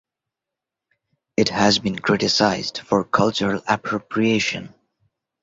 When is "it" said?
1.37-1.49